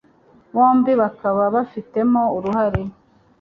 [0.55, 2.81] bombi bakaba bafitemo uruhare